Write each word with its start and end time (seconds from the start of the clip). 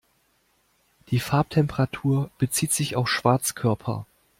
Die 1.11 1.19
Farbtemperatur 1.19 2.31
bezieht 2.39 2.71
sich 2.71 2.95
auf 2.95 3.07
Schwarzkörper. 3.07 4.07